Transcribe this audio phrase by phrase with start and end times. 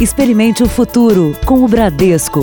[0.00, 2.40] Experimente o futuro com o Bradesco.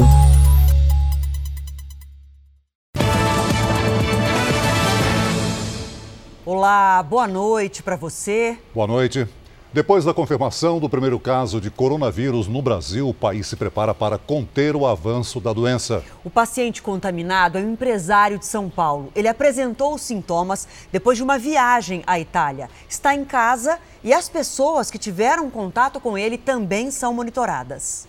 [6.45, 8.59] Olá, boa noite para você.
[8.75, 9.27] Boa noite.
[9.73, 14.17] Depois da confirmação do primeiro caso de coronavírus no Brasil, o país se prepara para
[14.17, 16.05] conter o avanço da doença.
[16.23, 19.11] O paciente contaminado é um empresário de São Paulo.
[19.13, 22.69] Ele apresentou os sintomas depois de uma viagem à Itália.
[22.87, 28.07] Está em casa e as pessoas que tiveram contato com ele também são monitoradas.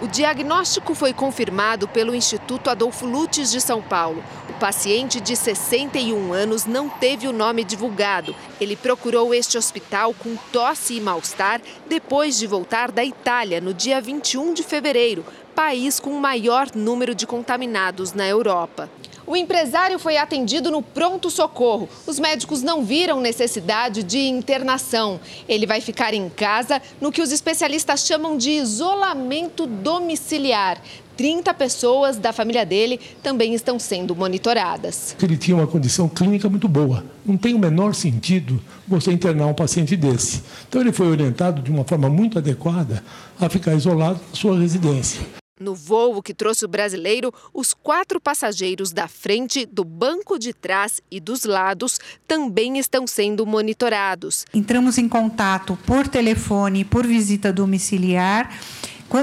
[0.00, 4.22] O diagnóstico foi confirmado pelo Instituto Adolfo Lutz de São Paulo.
[4.60, 8.34] Paciente de 61 anos não teve o nome divulgado.
[8.58, 14.00] Ele procurou este hospital com tosse e mal-estar depois de voltar da Itália no dia
[14.00, 18.88] 21 de fevereiro, país com o maior número de contaminados na Europa.
[19.26, 21.88] O empresário foi atendido no pronto-socorro.
[22.06, 25.20] Os médicos não viram necessidade de internação.
[25.48, 30.80] Ele vai ficar em casa no que os especialistas chamam de isolamento domiciliar.
[31.16, 35.16] 30 pessoas da família dele também estão sendo monitoradas.
[35.22, 37.04] Ele tinha uma condição clínica muito boa.
[37.24, 40.42] Não tem o menor sentido você internar um paciente desse.
[40.68, 43.02] Então ele foi orientado de uma forma muito adequada
[43.40, 45.20] a ficar isolado na sua residência.
[45.58, 51.00] No voo que trouxe o brasileiro, os quatro passageiros da frente, do banco de trás
[51.10, 51.98] e dos lados
[52.28, 54.44] também estão sendo monitorados.
[54.52, 58.54] Entramos em contato por telefone, por visita domiciliar.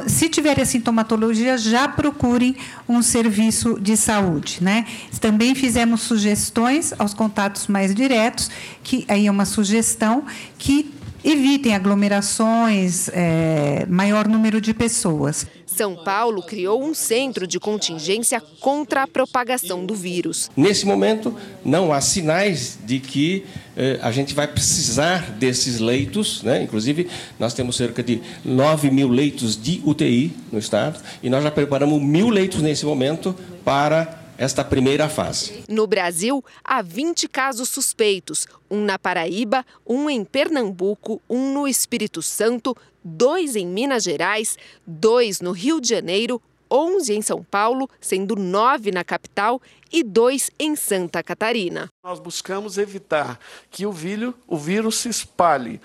[0.07, 2.55] Se tiverem sintomatologia, já procurem
[2.87, 4.85] um serviço de saúde, né?
[5.19, 8.49] Também fizemos sugestões aos contatos mais diretos,
[8.83, 10.25] que aí é uma sugestão
[10.57, 10.93] que
[11.23, 15.47] evitem aglomerações, é, maior número de pessoas.
[15.65, 20.51] São Paulo criou um centro de contingência contra a propagação do vírus.
[20.55, 23.43] Nesse momento, não há sinais de que
[23.75, 26.43] eh, a gente vai precisar desses leitos.
[26.43, 26.61] Né?
[26.61, 31.49] Inclusive, nós temos cerca de 9 mil leitos de UTI no estado e nós já
[31.49, 35.63] preparamos mil leitos nesse momento para esta primeira fase.
[35.69, 42.21] No Brasil, há 20 casos suspeitos: um na Paraíba, um em Pernambuco, um no Espírito
[42.21, 46.41] Santo, dois em Minas Gerais, dois no Rio de Janeiro,
[46.71, 51.87] 11 em São Paulo, sendo nove na capital e dois em Santa Catarina.
[52.03, 55.79] Nós buscamos evitar que o vírus, o vírus se espalhe.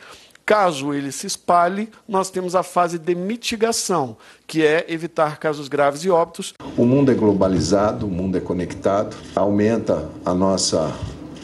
[0.49, 4.17] Caso ele se espalhe, nós temos a fase de mitigação,
[4.47, 6.55] que é evitar casos graves e óbitos.
[6.75, 10.97] O mundo é globalizado, o mundo é conectado, aumenta a nossa,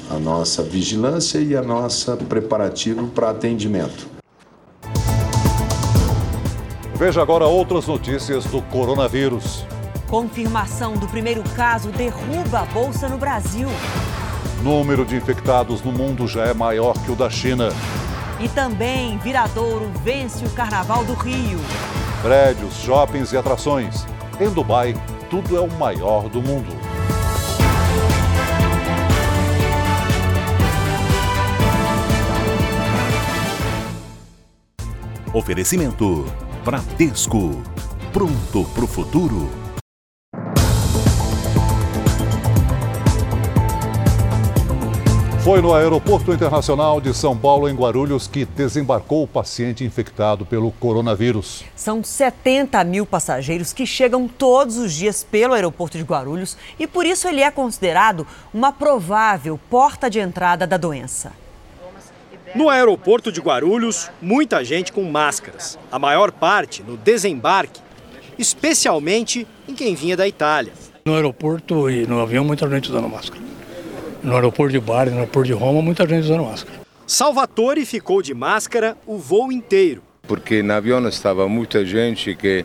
[0.09, 4.09] a nossa vigilância e a nossa preparativo para atendimento.
[6.95, 9.67] Veja agora outras notícias do coronavírus.
[10.09, 13.69] Confirmação do primeiro caso derruba a bolsa no Brasil.
[14.63, 17.69] Número de infectados no mundo já é maior que o da China.
[18.41, 21.59] E também Viradouro vence o Carnaval do Rio.
[22.21, 24.05] Prédios, shoppings e atrações.
[24.41, 24.95] Em Dubai,
[25.31, 26.75] tudo é o maior do mundo.
[35.33, 36.25] Oferecimento
[36.65, 37.63] Bradesco.
[38.13, 39.64] Pronto pro futuro.
[45.45, 50.73] Foi no Aeroporto Internacional de São Paulo, em Guarulhos, que desembarcou o paciente infectado pelo
[50.73, 51.63] coronavírus.
[51.77, 57.05] São 70 mil passageiros que chegam todos os dias pelo aeroporto de Guarulhos e por
[57.05, 61.35] isso ele é considerado uma provável porta de entrada da doença.
[62.55, 67.83] No aeroporto de Guarulhos, muita gente com máscaras, a maior parte no desembarque,
[68.39, 70.73] especialmente em quem vinha da Itália.
[71.05, 73.54] No aeroporto e no avião, muita gente usando máscara.
[74.25, 76.81] No aeroporto de Bari, no aeroporto de Roma, muita gente usando máscara.
[77.07, 80.03] Salvatore ficou de máscara o voo inteiro.
[80.27, 82.65] Porque no avião estava muita gente que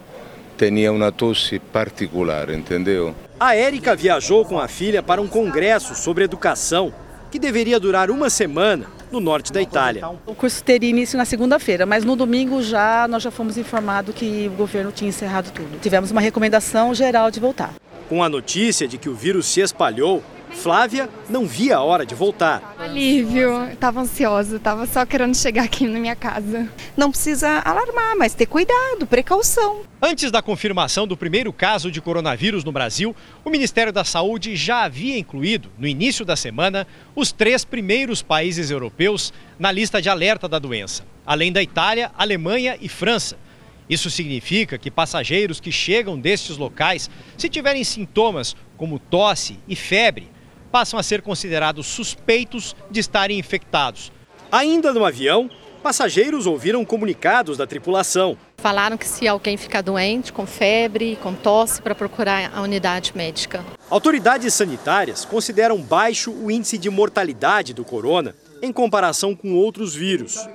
[0.58, 3.14] tinha uma tosse particular, entendeu?
[3.38, 6.94] A Érica viajou com a filha para um congresso sobre educação
[7.30, 10.08] que deveria durar uma semana no norte da Itália.
[10.26, 14.50] O curso teria início na segunda-feira, mas no domingo já nós já fomos informados que
[14.54, 15.78] o governo tinha encerrado tudo.
[15.82, 17.74] Tivemos uma recomendação geral de voltar.
[18.08, 22.14] Com a notícia de que o vírus se espalhou, Flávia não via a hora de
[22.14, 22.76] voltar.
[22.78, 26.68] Alívio, estava ansiosa, estava só querendo chegar aqui na minha casa.
[26.98, 29.82] Não precisa alarmar, mas ter cuidado, precaução.
[30.02, 34.84] Antes da confirmação do primeiro caso de coronavírus no Brasil, o Ministério da Saúde já
[34.84, 36.86] havia incluído, no início da semana,
[37.16, 42.78] os três primeiros países europeus na lista de alerta da doença, além da Itália, Alemanha
[42.80, 43.38] e França.
[43.90, 50.30] Isso significa que passageiros que chegam destes locais, se tiverem sintomas como tosse e febre,
[50.72, 54.12] passam a ser considerados suspeitos de estarem infectados.
[54.52, 55.50] Ainda no avião,
[55.84, 58.38] passageiros ouviram comunicados da tripulação.
[58.58, 63.64] Falaram que se alguém ficar doente, com febre, com tosse, para procurar a unidade médica.
[63.90, 70.48] Autoridades sanitárias consideram baixo o índice de mortalidade do corona em comparação com outros vírus.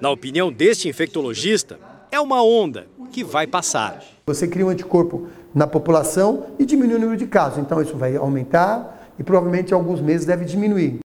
[0.00, 1.78] Na opinião deste infectologista,
[2.10, 4.02] é uma onda que vai passar.
[4.26, 7.58] Você cria um anticorpo na população e diminui o número de casos.
[7.58, 10.98] Então isso vai aumentar e provavelmente em alguns meses deve diminuir.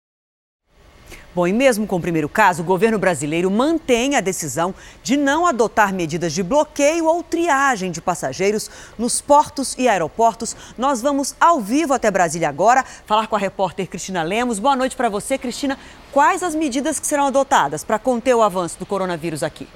[1.35, 4.73] Bom, e mesmo com o primeiro caso, o governo brasileiro mantém a decisão
[5.03, 10.55] de não adotar medidas de bloqueio ou triagem de passageiros nos portos e aeroportos.
[10.77, 14.59] Nós vamos ao vivo até Brasília agora falar com a repórter Cristina Lemos.
[14.59, 15.77] Boa noite para você, Cristina.
[16.13, 19.67] Quais as medidas que serão adotadas para conter o avanço do coronavírus aqui?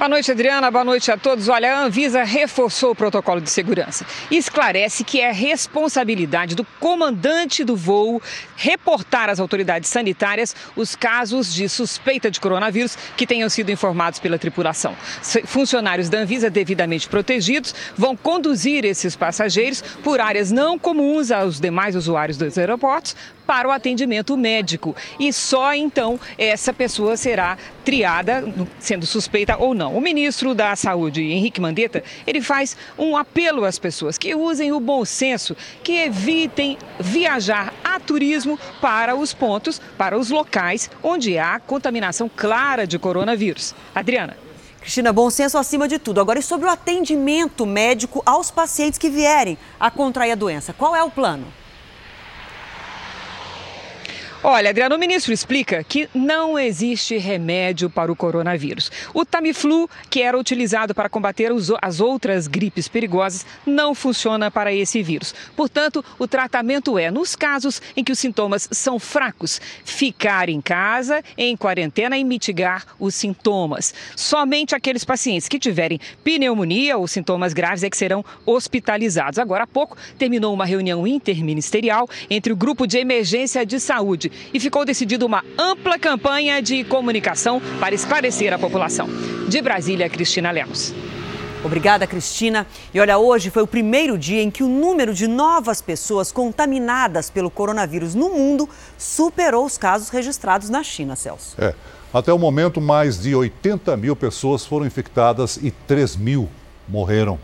[0.00, 0.70] Boa noite, Adriana.
[0.70, 1.46] Boa noite a todos.
[1.48, 7.62] Olha, a Anvisa reforçou o protocolo de segurança e esclarece que é responsabilidade do comandante
[7.62, 8.22] do voo
[8.56, 14.38] reportar às autoridades sanitárias os casos de suspeita de coronavírus que tenham sido informados pela
[14.38, 14.96] tripulação.
[15.44, 21.94] Funcionários da Anvisa devidamente protegidos vão conduzir esses passageiros por áreas não comuns aos demais
[21.94, 23.14] usuários dos aeroportos
[23.50, 24.94] para o atendimento médico.
[25.18, 28.44] E só então essa pessoa será triada,
[28.78, 29.89] sendo suspeita ou não.
[29.92, 34.78] O ministro da Saúde, Henrique Mandetta, ele faz um apelo às pessoas que usem o
[34.78, 41.58] bom senso, que evitem viajar a turismo para os pontos, para os locais onde há
[41.58, 43.74] contaminação clara de coronavírus.
[43.94, 44.36] Adriana.
[44.80, 46.20] Cristina, bom senso acima de tudo.
[46.20, 50.72] Agora, e sobre o atendimento médico aos pacientes que vierem a contrair a doença?
[50.72, 51.46] Qual é o plano?
[54.42, 58.90] Olha, Adriano, o ministro explica que não existe remédio para o coronavírus.
[59.12, 61.52] O Tamiflu, que era utilizado para combater
[61.82, 65.34] as outras gripes perigosas, não funciona para esse vírus.
[65.54, 71.22] Portanto, o tratamento é, nos casos em que os sintomas são fracos, ficar em casa,
[71.36, 73.92] em quarentena e mitigar os sintomas.
[74.16, 79.38] Somente aqueles pacientes que tiverem pneumonia ou sintomas graves é que serão hospitalizados.
[79.38, 84.60] Agora há pouco terminou uma reunião interministerial entre o grupo de emergência de saúde e
[84.60, 89.08] ficou decidida uma ampla campanha de comunicação para esclarecer a população.
[89.48, 90.94] De Brasília, Cristina Lemos.
[91.62, 92.66] Obrigada, Cristina.
[92.92, 97.28] E olha, hoje foi o primeiro dia em que o número de novas pessoas contaminadas
[97.28, 101.54] pelo coronavírus no mundo superou os casos registrados na China, Celso.
[101.58, 101.74] É.
[102.12, 106.48] Até o momento, mais de 80 mil pessoas foram infectadas e 3 mil
[106.88, 107.38] morreram.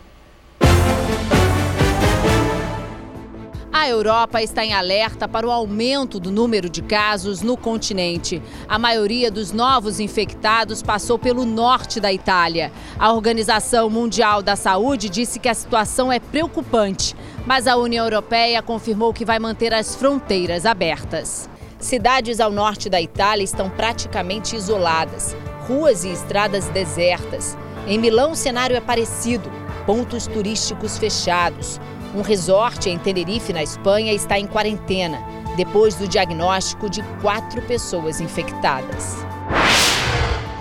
[3.88, 8.42] Europa está em alerta para o aumento do número de casos no continente.
[8.68, 12.72] A maioria dos novos infectados passou pelo norte da Itália.
[12.98, 17.14] A Organização Mundial da Saúde disse que a situação é preocupante,
[17.46, 21.48] mas a União Europeia confirmou que vai manter as fronteiras abertas.
[21.78, 25.36] Cidades ao norte da Itália estão praticamente isoladas,
[25.66, 27.56] ruas e estradas desertas.
[27.86, 29.50] Em Milão, o cenário é parecido:
[29.84, 31.78] pontos turísticos fechados.
[32.14, 35.18] Um resort em Tenerife, na Espanha, está em quarentena,
[35.56, 39.16] depois do diagnóstico de quatro pessoas infectadas.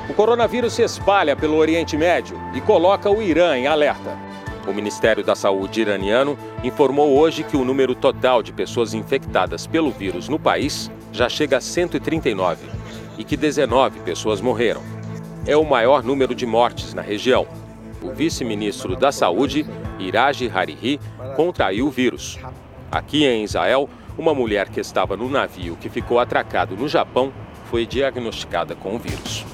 [0.10, 4.18] O coronavírus se espalha pelo Oriente Médio e coloca o Irã em alerta.
[4.68, 9.92] O Ministério da Saúde iraniano informou hoje que o número total de pessoas infectadas pelo
[9.92, 12.66] vírus no país já chega a 139
[13.18, 14.82] e que 19 pessoas morreram.
[15.46, 17.48] É o maior número de mortes na região.
[18.02, 19.66] O vice-ministro da Saúde,
[20.00, 21.00] Iraj Harihi,
[21.36, 22.40] contraiu o vírus.
[22.92, 27.34] Aqui em Israel, uma mulher que estava no navio que ficou atracado no Japão
[27.66, 29.46] foi diagnosticada com o vírus.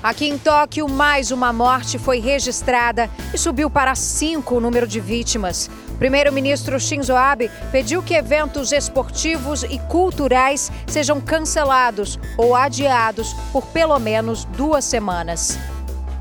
[0.00, 5.00] Aqui em Tóquio, mais uma morte foi registrada e subiu para cinco o número de
[5.00, 5.68] vítimas.
[5.98, 13.98] Primeiro-ministro Shinzo Abe pediu que eventos esportivos e culturais sejam cancelados ou adiados por pelo
[13.98, 15.58] menos duas semanas.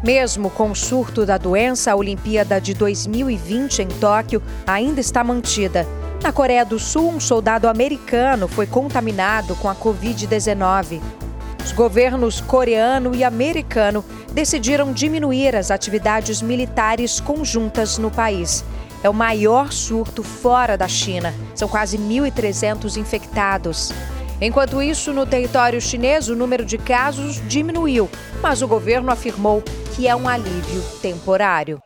[0.04, 5.88] Mesmo com o surto da doença, a Olimpíada de 2020 em Tóquio ainda está mantida.
[6.22, 11.02] Na Coreia do Sul, um soldado americano foi contaminado com a Covid-19.
[11.64, 18.64] Os governos coreano e americano decidiram diminuir as atividades militares conjuntas no país.
[19.04, 21.34] É o maior surto fora da China.
[21.56, 23.92] São quase 1.300 infectados.
[24.40, 28.08] Enquanto isso, no território chinês, o número de casos diminuiu,
[28.40, 29.64] mas o governo afirmou
[29.96, 31.80] que é um alívio temporário.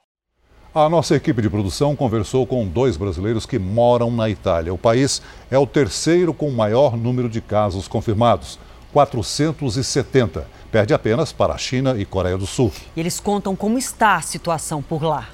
[0.75, 4.73] A nossa equipe de produção conversou com dois brasileiros que moram na Itália.
[4.73, 8.59] O país é o terceiro com maior número de casos confirmados,
[8.91, 10.45] 470.
[10.69, 12.71] Perde apenas para a China e Coreia do Sul.
[12.95, 15.29] E eles contam como está a situação por lá.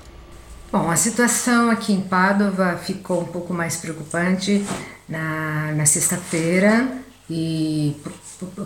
[0.72, 4.64] Bom, a situação aqui em Pádua ficou um pouco mais preocupante
[5.08, 7.96] na, na sexta-feira, e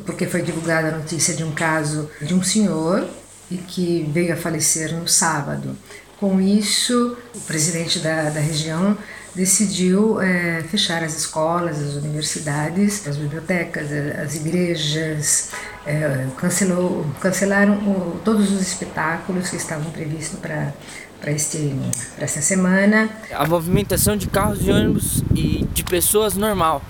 [0.06, 3.08] porque foi divulgada a notícia de um caso de um senhor
[3.50, 5.76] e que veio a falecer no sábado.
[6.20, 8.96] Com isso, o presidente da, da região
[9.34, 15.50] decidiu é, fechar as escolas, as universidades, as bibliotecas, as igrejas,
[15.86, 20.74] é, cancelou, cancelaram o, todos os espetáculos que estavam previstos para
[21.22, 23.10] para esta semana.
[23.32, 26.82] A movimentação de carros de ônibus e de pessoas normal.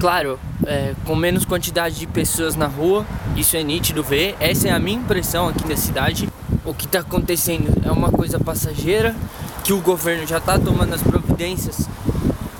[0.00, 3.06] Claro, é, com menos quantidade de pessoas na rua,
[3.36, 4.34] isso é nítido ver.
[4.40, 6.28] Essa é a minha impressão aqui da cidade.
[6.64, 9.14] O que está acontecendo é uma coisa passageira,
[9.62, 11.88] que o governo já está tomando as providências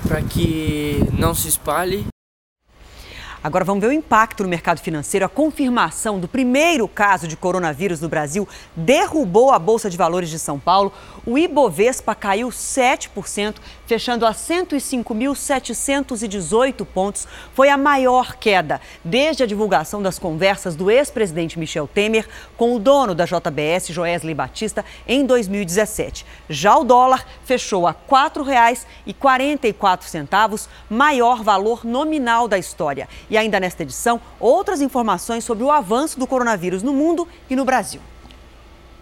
[0.07, 2.05] para que não se espalhe.
[3.43, 5.25] Agora vamos ver o impacto no mercado financeiro.
[5.25, 10.39] A confirmação do primeiro caso de coronavírus no Brasil derrubou a Bolsa de Valores de
[10.39, 10.91] São Paulo.
[11.29, 13.55] O Ibovespa caiu 7%,
[13.85, 17.27] fechando a 105.718 pontos.
[17.53, 22.79] Foi a maior queda desde a divulgação das conversas do ex-presidente Michel Temer com o
[22.79, 26.25] dono da JBS, Joesley Batista, em 2017.
[26.47, 33.09] Já o dólar fechou a R$ 4,44, maior valor nominal da história.
[33.29, 37.65] E ainda nesta edição, outras informações sobre o avanço do coronavírus no mundo e no
[37.65, 37.99] Brasil.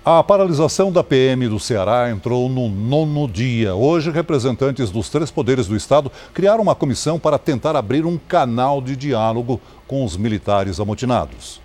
[0.07, 3.73] A paralisação da PM do Ceará entrou no nono dia.
[3.73, 8.79] Hoje, representantes dos três poderes do Estado criaram uma comissão para tentar abrir um canal
[8.83, 11.59] de diálogo com os militares amotinados.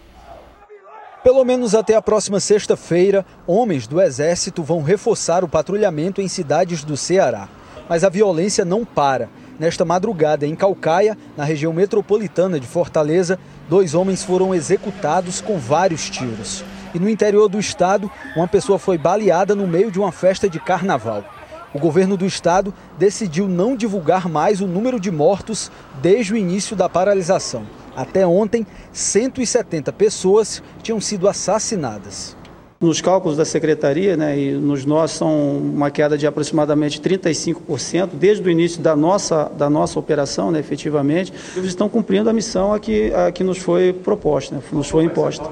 [1.23, 6.83] Pelo menos até a próxima sexta-feira, homens do Exército vão reforçar o patrulhamento em cidades
[6.83, 7.47] do Ceará.
[7.91, 9.29] Mas a violência não para.
[9.59, 16.09] Nesta madrugada, em Calcaia, na região metropolitana de Fortaleza, dois homens foram executados com vários
[16.09, 16.65] tiros.
[16.95, 20.59] E no interior do estado, uma pessoa foi baleada no meio de uma festa de
[20.59, 21.25] carnaval.
[21.73, 25.71] O governo do estado decidiu não divulgar mais o número de mortos
[26.03, 27.65] desde o início da paralisação.
[27.95, 32.37] Até ontem, 170 pessoas tinham sido assassinadas.
[32.81, 38.43] Nos cálculos da secretaria, né, e nos nossos, são uma queda de aproximadamente 35% desde
[38.43, 41.31] o início da nossa, da nossa operação, né, efetivamente.
[41.55, 45.05] Eles estão cumprindo a missão a que, a que nos foi proposta, né, nos foi
[45.05, 45.47] imposta.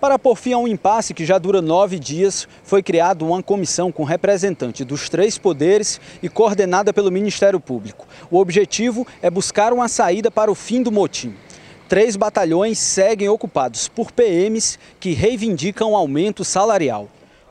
[0.00, 3.92] Para pôr fim a um impasse que já dura nove dias, foi criada uma comissão
[3.92, 8.06] com representante dos três poderes e coordenada pelo Ministério Público.
[8.30, 11.34] O objetivo é buscar uma saída para o fim do motim
[11.90, 17.08] três batalhões seguem ocupados por PMs que reivindicam aumento salarial.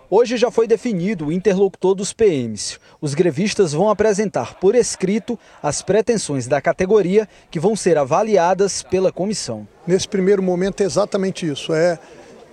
[0.09, 2.79] Hoje já foi definido o interlocutor dos PMs.
[3.01, 9.11] Os grevistas vão apresentar por escrito as pretensões da categoria que vão ser avaliadas pela
[9.11, 9.67] comissão.
[9.85, 11.99] Nesse primeiro momento é exatamente isso, é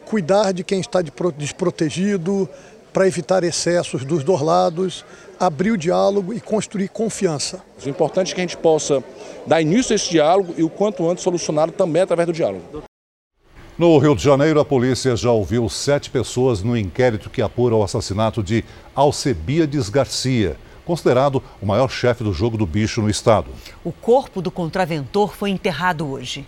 [0.06, 1.02] cuidar de quem está
[1.36, 2.48] desprotegido,
[2.92, 5.04] para evitar excessos dos dois lados,
[5.38, 7.62] abrir o diálogo e construir confiança.
[7.84, 9.04] O importante é que a gente possa
[9.46, 12.84] dar início a esse diálogo e o quanto antes solucioná-lo também através do diálogo.
[13.76, 17.82] No Rio de Janeiro, a polícia já ouviu sete pessoas no inquérito que apura o
[17.82, 23.50] assassinato de Alcebiades Garcia, considerado o maior chefe do jogo do bicho no estado.
[23.84, 26.46] O corpo do contraventor foi enterrado hoje.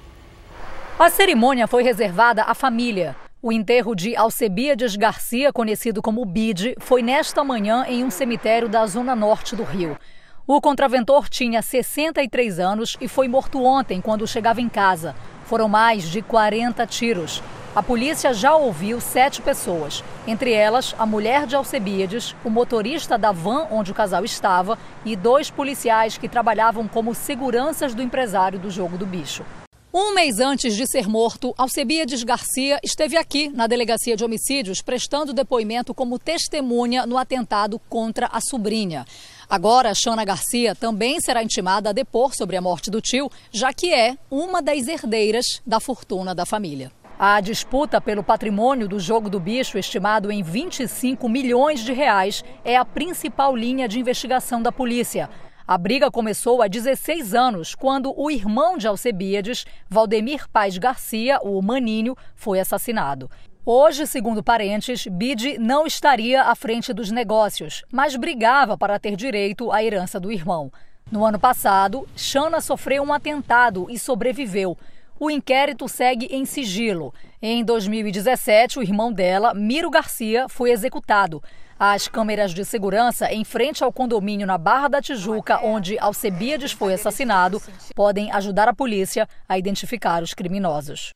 [0.99, 3.15] A cerimônia foi reservada à família.
[3.41, 8.85] O enterro de Alcebiades Garcia, conhecido como Bide, foi nesta manhã em um cemitério da
[8.85, 9.97] zona norte do Rio.
[10.45, 15.15] O contraventor tinha 63 anos e foi morto ontem quando chegava em casa.
[15.45, 17.41] Foram mais de 40 tiros.
[17.77, 23.31] A polícia já ouviu sete pessoas, entre elas a mulher de Alcebiades, o motorista da
[23.31, 28.69] van onde o casal estava e dois policiais que trabalhavam como seguranças do empresário do
[28.69, 29.45] jogo do bicho.
[29.93, 35.33] Um mês antes de ser morto, Alcebiades Garcia esteve aqui na Delegacia de Homicídios prestando
[35.33, 39.07] depoimento como testemunha no atentado contra a sobrinha.
[39.49, 43.91] Agora, Shana Garcia também será intimada a depor sobre a morte do tio, já que
[43.91, 46.93] é uma das herdeiras da fortuna da família.
[47.19, 52.77] A disputa pelo patrimônio do jogo do bicho, estimado em 25 milhões de reais, é
[52.77, 55.31] a principal linha de investigação da polícia.
[55.69, 61.61] A briga começou há 16 anos, quando o irmão de Alcebiades, Valdemir Paz Garcia, o
[61.61, 63.31] Maninho, foi assassinado.
[63.67, 69.71] Hoje, segundo parentes, Bide não estaria à frente dos negócios, mas brigava para ter direito
[69.71, 70.73] à herança do irmão.
[71.13, 74.75] No ano passado, Shana sofreu um atentado e sobreviveu.
[75.21, 77.13] O inquérito segue em sigilo.
[77.43, 81.43] Em 2017, o irmão dela, Miro Garcia, foi executado.
[81.81, 86.93] As câmeras de segurança em frente ao condomínio na Barra da Tijuca, onde Alcebiades foi
[86.93, 87.63] assassinado,
[87.95, 91.11] podem ajudar a polícia a identificar os criminosos.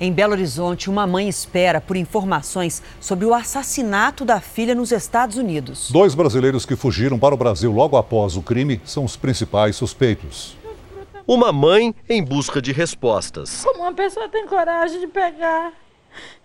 [0.00, 5.36] Em Belo Horizonte, uma mãe espera por informações sobre o assassinato da filha nos Estados
[5.36, 5.90] Unidos.
[5.90, 10.56] Dois brasileiros que fugiram para o Brasil logo após o crime são os principais suspeitos.
[11.26, 13.62] Uma mãe em busca de respostas.
[13.62, 15.70] Como uma pessoa tem coragem de pegar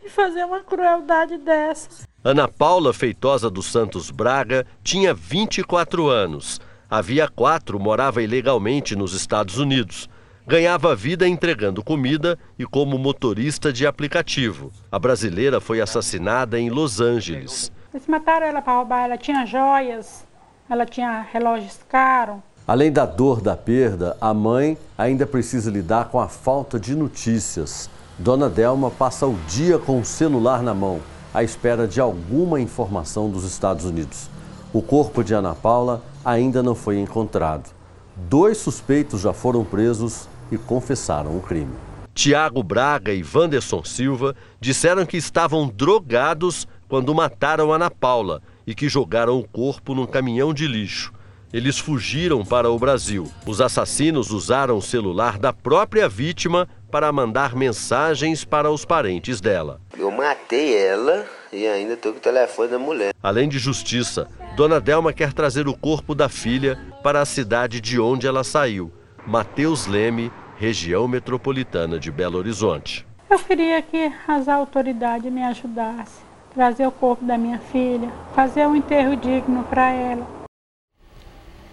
[0.04, 2.09] e fazer uma crueldade dessas?
[2.22, 6.60] Ana Paula Feitosa dos Santos Braga tinha 24 anos.
[6.90, 10.10] Havia quatro morava ilegalmente nos Estados Unidos.
[10.46, 14.70] Ganhava vida entregando comida e como motorista de aplicativo.
[14.92, 17.72] A brasileira foi assassinada em Los Angeles.
[17.94, 19.06] Eles mataram ela para roubar.
[19.06, 20.26] Ela tinha joias,
[20.70, 22.40] ela tinha relógios caros.
[22.68, 27.90] Além da dor da perda, a mãe ainda precisa lidar com a falta de notícias.
[28.18, 31.00] Dona Delma passa o dia com o celular na mão,
[31.34, 34.30] à espera de alguma informação dos Estados Unidos.
[34.74, 37.70] O corpo de Ana Paula ainda não foi encontrado.
[38.16, 41.74] Dois suspeitos já foram presos e confessaram o crime.
[42.14, 48.90] Tiago Braga e Wanderson Silva disseram que estavam drogados quando mataram Ana Paula e que
[48.90, 51.14] jogaram o corpo num caminhão de lixo.
[51.52, 53.28] Eles fugiram para o Brasil.
[53.46, 59.80] Os assassinos usaram o celular da própria vítima para mandar mensagens para os parentes dela.
[59.98, 63.14] Eu matei ela e ainda estou com o telefone da mulher.
[63.22, 68.00] Além de justiça, Dona Delma quer trazer o corpo da filha para a cidade de
[68.00, 68.92] onde ela saiu,
[69.26, 73.06] Mateus Leme, região metropolitana de Belo Horizonte.
[73.30, 78.76] Eu queria que as autoridades me ajudassem, trazer o corpo da minha filha, fazer um
[78.76, 80.39] enterro digno para ela.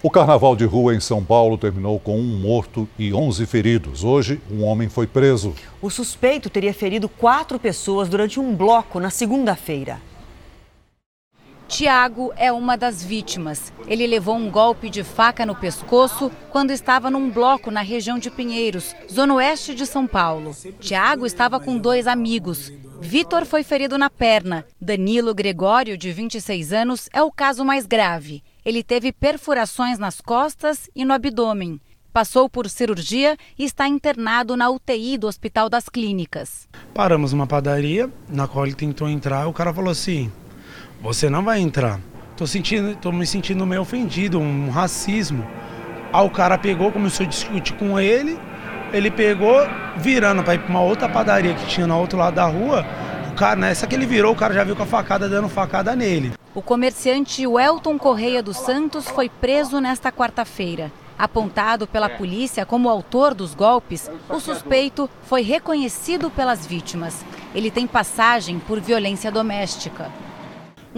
[0.06, 4.04] O carnaval de rua em São Paulo terminou com um morto e 11 feridos.
[4.04, 5.52] Hoje, um homem foi preso.
[5.82, 10.00] O suspeito teria ferido quatro pessoas durante um bloco na segunda-feira.
[11.66, 13.72] Tiago é uma das vítimas.
[13.88, 18.30] Ele levou um golpe de faca no pescoço quando estava num bloco na região de
[18.30, 20.54] Pinheiros, zona oeste de São Paulo.
[20.78, 22.72] Tiago estava com dois amigos.
[23.00, 24.64] Vitor foi ferido na perna.
[24.80, 28.44] Danilo Gregório, de 26 anos, é o caso mais grave.
[28.66, 31.80] Ele teve perfurações nas costas e no abdômen.
[32.12, 36.66] Passou por cirurgia e está internado na UTI do Hospital das Clínicas.
[36.92, 39.46] Paramos uma padaria na qual ele tentou entrar.
[39.46, 40.32] O cara falou assim:
[41.00, 42.00] Você não vai entrar.
[42.36, 45.46] Tô, sentindo, tô me sentindo meio ofendido, um racismo.
[46.12, 48.36] Aí o cara pegou, começou a discutir com ele.
[48.92, 49.60] Ele pegou,
[49.96, 52.84] virando para ir para uma outra padaria que tinha no outro lado da rua.
[53.30, 55.94] O cara, nessa que ele virou, o cara já viu com a facada dando facada
[55.94, 56.35] nele.
[56.56, 60.90] O comerciante Welton Correia dos Santos foi preso nesta quarta-feira.
[61.18, 67.22] Apontado pela polícia como autor dos golpes, o suspeito foi reconhecido pelas vítimas.
[67.54, 70.10] Ele tem passagem por violência doméstica.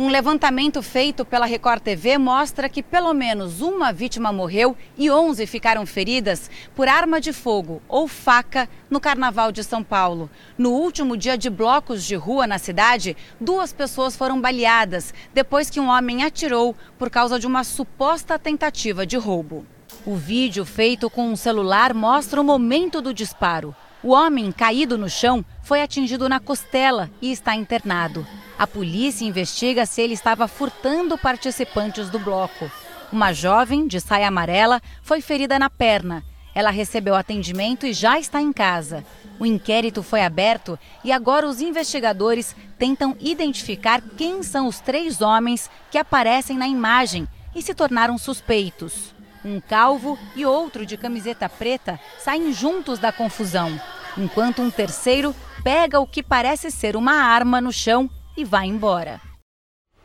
[0.00, 5.44] Um levantamento feito pela Record TV mostra que pelo menos uma vítima morreu e 11
[5.44, 10.30] ficaram feridas por arma de fogo ou faca no Carnaval de São Paulo.
[10.56, 15.80] No último dia de blocos de rua na cidade, duas pessoas foram baleadas depois que
[15.80, 19.66] um homem atirou por causa de uma suposta tentativa de roubo.
[20.06, 23.74] O vídeo feito com um celular mostra o momento do disparo.
[24.02, 28.24] O homem caído no chão foi atingido na costela e está internado.
[28.56, 32.70] A polícia investiga se ele estava furtando participantes do bloco.
[33.12, 36.22] Uma jovem de saia amarela foi ferida na perna.
[36.54, 39.04] Ela recebeu atendimento e já está em casa.
[39.37, 45.68] O inquérito foi aberto e agora os investigadores tentam identificar quem são os três homens
[45.90, 49.12] que aparecem na imagem e se tornaram suspeitos.
[49.44, 53.81] Um calvo e outro de camiseta preta saem juntos da confusão,
[54.16, 59.20] enquanto um terceiro pega o que parece ser uma arma no chão e vai embora.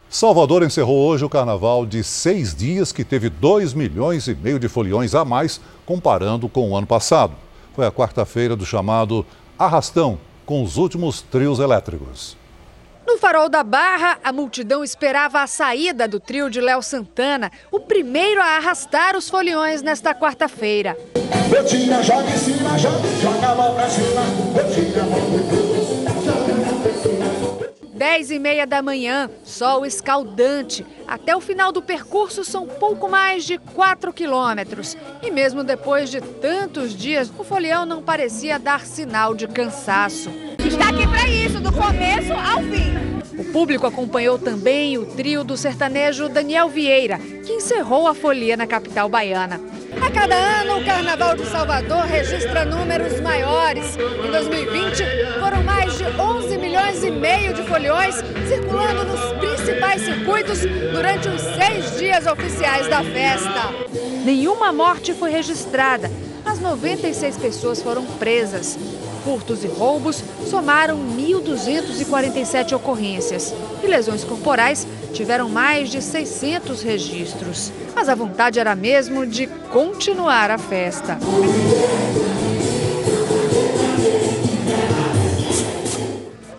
[0.10, 4.68] Salvador encerrou hoje o carnaval de seis dias, que teve 2 milhões e meio de
[4.68, 7.34] foliões a mais, comparando com o ano passado.
[7.74, 9.26] Foi a quarta-feira do chamado
[9.58, 12.38] Arrastão, com os últimos trios elétricos.
[13.14, 17.80] No farol da Barra, a multidão esperava a saída do trio de Léo Santana, o
[17.80, 20.98] primeiro a arrastar os foliões nesta quarta-feira.
[22.02, 24.24] joga em cima, joga, joga a mão pra cima,
[28.04, 30.86] 10 e meia da manhã, sol escaldante.
[31.08, 34.98] Até o final do percurso são pouco mais de 4 quilômetros.
[35.22, 40.30] E mesmo depois de tantos dias, o folião não parecia dar sinal de cansaço.
[40.60, 43.40] Está aqui para isso, do começo ao fim.
[43.40, 48.68] O público acompanhou também o trio do sertanejo Daniel Vieira, que encerrou a folia na
[48.68, 49.62] capital baiana.
[50.02, 53.98] A cada ano, o Carnaval de Salvador registra números maiores.
[53.98, 55.04] Em 2020,
[55.40, 58.16] foram mais de 11 milhões e meio de foliões
[58.48, 60.60] circulando nos principais circuitos
[60.92, 63.74] durante os seis dias oficiais da festa.
[64.24, 66.10] Nenhuma morte foi registrada,
[66.44, 68.78] mas 96 pessoas foram presas.
[69.24, 77.72] Furtos e roubos somaram 1.247 ocorrências e lesões corporais tiveram mais de 600 registros.
[77.96, 81.18] Mas a vontade era mesmo de continuar a festa.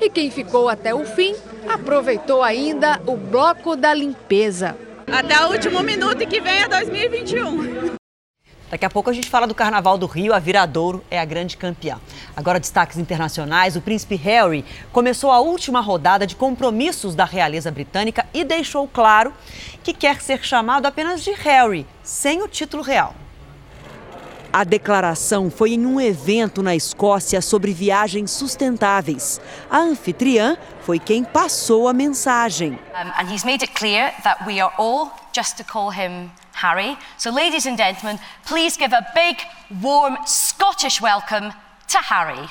[0.01, 1.35] E quem ficou até o fim
[1.69, 4.77] aproveitou ainda o bloco da limpeza.
[5.11, 7.94] Até o último minuto e que venha 2021.
[8.75, 11.57] Daqui a pouco a gente fala do Carnaval do Rio, a Viradouro é a grande
[11.57, 12.01] campeã.
[12.37, 18.27] Agora, destaques internacionais: o príncipe Harry começou a última rodada de compromissos da realeza britânica
[18.35, 19.33] e deixou claro
[19.85, 23.15] que quer ser chamado apenas de Harry, sem o título real.
[24.53, 29.41] A declaração foi em um evento na Escócia sobre viagens sustentáveis.
[29.71, 32.73] A anfitriã foi quem passou a mensagem.
[32.73, 36.97] Um, and he's made it clear that we are all just to call him Harry.
[37.18, 39.37] So, ladies and gentlemen, please give a big,
[39.83, 41.53] warm Scottish welcome
[41.88, 42.49] to Harry.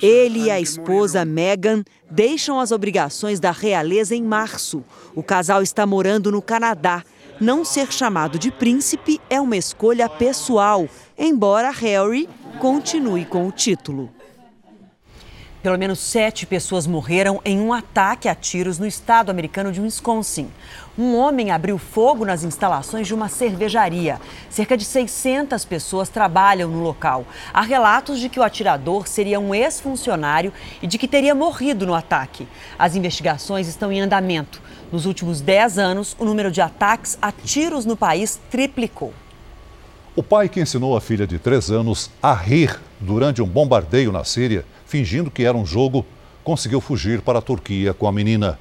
[0.00, 4.84] Ele e a esposa Meghan deixam as obrigações da realeza em março.
[5.14, 7.02] O casal está morando no Canadá.
[7.40, 10.88] Não ser chamado de príncipe é uma escolha pessoal,
[11.18, 12.28] embora Harry
[12.60, 14.08] continue com o título.
[15.62, 20.48] Pelo menos sete pessoas morreram em um ataque a tiros no estado americano de Wisconsin.
[20.98, 24.20] Um homem abriu fogo nas instalações de uma cervejaria.
[24.50, 27.24] Cerca de 600 pessoas trabalham no local.
[27.54, 31.94] Há relatos de que o atirador seria um ex-funcionário e de que teria morrido no
[31.94, 32.48] ataque.
[32.76, 34.60] As investigações estão em andamento.
[34.90, 39.14] Nos últimos 10 anos, o número de ataques a tiros no país triplicou.
[40.16, 44.24] O pai que ensinou a filha de 3 anos a rir durante um bombardeio na
[44.24, 46.04] Síria fingindo que era um jogo,
[46.44, 48.58] conseguiu fugir para a Turquia com a menina.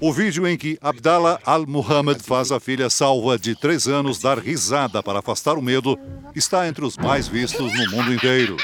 [0.00, 5.02] O vídeo em que Abdallah al-Muhammad faz a filha salva de três anos dar risada
[5.02, 5.98] para afastar o medo
[6.32, 8.56] está entre os mais vistos no mundo inteiro.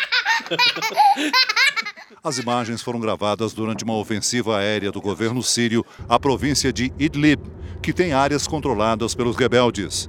[2.22, 7.40] As imagens foram gravadas durante uma ofensiva aérea do governo sírio à província de Idlib,
[7.82, 10.08] que tem áreas controladas pelos rebeldes.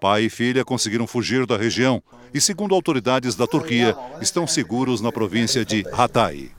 [0.00, 5.10] Pai e filha conseguiram fugir da região e, segundo autoridades da Turquia, estão seguros na
[5.10, 6.52] província de Hatay.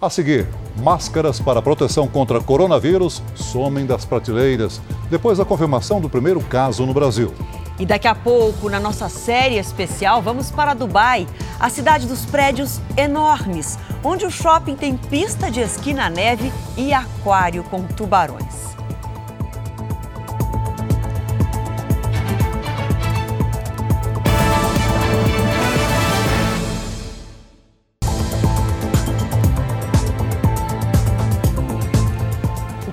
[0.00, 6.40] A seguir, máscaras para proteção contra coronavírus somem das prateleiras depois da confirmação do primeiro
[6.40, 7.32] caso no Brasil.
[7.78, 11.26] E daqui a pouco, na nossa série especial, vamos para Dubai,
[11.60, 16.92] a cidade dos prédios enormes, onde o shopping tem pista de esqui na neve e
[16.92, 18.71] aquário com tubarões.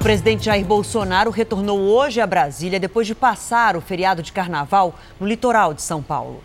[0.09, 5.27] Presidente Jair Bolsonaro retornou hoje a Brasília depois de passar o feriado de carnaval no
[5.27, 6.41] litoral de São Paulo.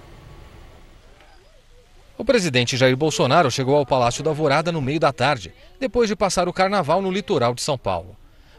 [2.18, 6.14] O presidente Jair Bolsonaro chegou ao Palácio da Alvorada no meio da tarde, depois de
[6.14, 8.14] passar o carnaval no litoral de São Paulo.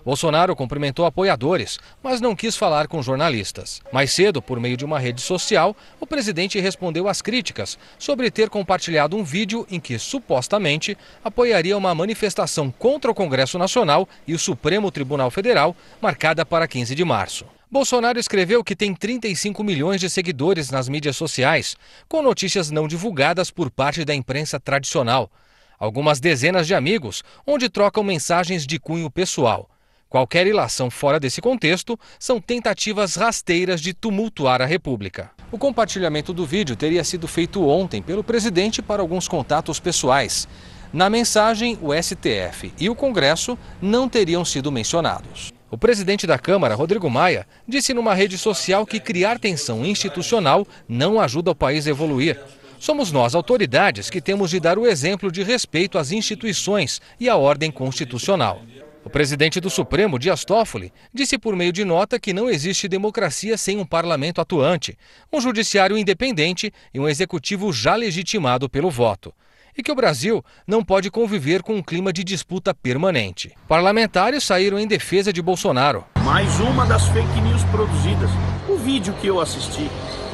[0.05, 3.81] Bolsonaro cumprimentou apoiadores, mas não quis falar com jornalistas.
[3.91, 8.47] Mais cedo, por meio de uma rede social, o presidente respondeu às críticas sobre ter
[8.47, 14.39] compartilhado um vídeo em que supostamente apoiaria uma manifestação contra o Congresso Nacional e o
[14.39, 17.43] Supremo Tribunal Federal, marcada para 15 de março.
[17.71, 21.75] Bolsonaro escreveu que tem 35 milhões de seguidores nas mídias sociais,
[22.07, 25.31] com notícias não divulgadas por parte da imprensa tradicional.
[25.79, 29.67] Algumas dezenas de amigos, onde trocam mensagens de cunho pessoal.
[30.09, 35.31] Qualquer ilação fora desse contexto são tentativas rasteiras de tumultuar a República.
[35.51, 40.47] O compartilhamento do vídeo teria sido feito ontem pelo presidente para alguns contatos pessoais.
[40.93, 45.51] Na mensagem, o STF e o Congresso não teriam sido mencionados.
[45.69, 51.19] O presidente da Câmara, Rodrigo Maia, disse numa rede social que criar tensão institucional não
[51.19, 52.39] ajuda o país a evoluir.
[52.79, 57.35] Somos nós, autoridades, que temos de dar o exemplo de respeito às instituições e à
[57.35, 58.61] ordem constitucional.
[59.05, 63.55] O presidente do Supremo, Dias Toffoli, disse por meio de nota que não existe democracia
[63.55, 64.97] sem um parlamento atuante,
[65.31, 69.31] um judiciário independente e um executivo já legitimado pelo voto.
[69.77, 73.53] E que o Brasil não pode conviver com um clima de disputa permanente.
[73.67, 76.03] Parlamentares saíram em defesa de Bolsonaro.
[76.23, 78.31] Mais uma das fake news produzidas.
[78.67, 79.87] O vídeo que eu assisti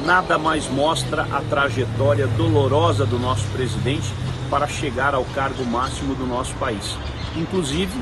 [0.06, 4.08] nada mais mostra a trajetória dolorosa do nosso presidente
[4.48, 6.96] para chegar ao cargo máximo do nosso país.
[7.36, 7.92] Inclusive,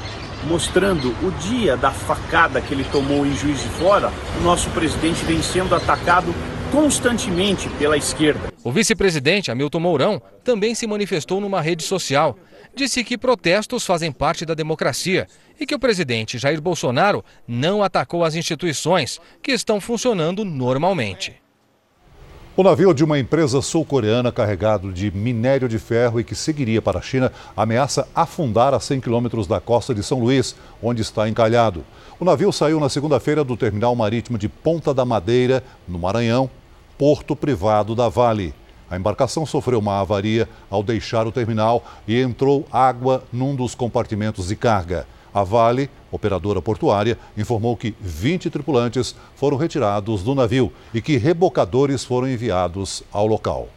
[0.44, 5.24] mostrando o dia da facada que ele tomou em Juiz de Fora, o nosso presidente
[5.24, 6.34] vem sendo atacado
[6.70, 8.52] constantemente pela esquerda.
[8.62, 12.36] O vice-presidente Hamilton Mourão também se manifestou numa rede social.
[12.74, 15.26] Disse que protestos fazem parte da democracia
[15.58, 21.34] e que o presidente Jair Bolsonaro não atacou as instituições, que estão funcionando normalmente.
[22.56, 26.98] O navio de uma empresa sul-coreana carregado de minério de ferro e que seguiria para
[26.98, 31.84] a China ameaça afundar a 100 quilômetros da costa de São Luís, onde está encalhado.
[32.18, 36.50] O navio saiu na segunda-feira do terminal marítimo de Ponta da Madeira, no Maranhão,
[36.98, 38.52] porto privado da Vale.
[38.90, 44.48] A embarcação sofreu uma avaria ao deixar o terminal e entrou água num dos compartimentos
[44.48, 45.06] de carga.
[45.32, 52.04] A Vale, operadora portuária, informou que 20 tripulantes foram retirados do navio e que rebocadores
[52.04, 53.68] foram enviados ao local.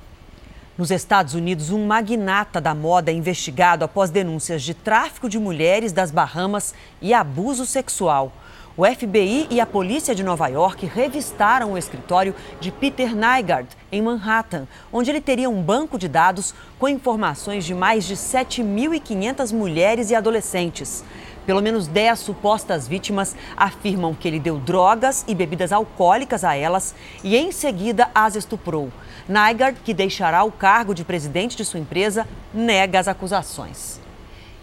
[0.76, 5.92] Nos Estados Unidos, um magnata da moda é investigado após denúncias de tráfico de mulheres
[5.92, 8.34] das Bahamas e abuso sexual.
[8.76, 14.02] O FBI e a polícia de Nova York revistaram o escritório de Peter Nygaard, em
[14.02, 20.10] Manhattan, onde ele teria um banco de dados com informações de mais de 7.500 mulheres
[20.10, 21.04] e adolescentes.
[21.46, 26.96] Pelo menos 10 supostas vítimas afirmam que ele deu drogas e bebidas alcoólicas a elas
[27.24, 28.92] e, em seguida, as estuprou.
[29.28, 34.03] Nygaard, que deixará o cargo de presidente de sua empresa, nega as acusações.